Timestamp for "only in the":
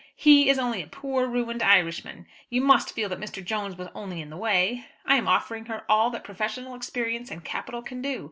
3.93-4.35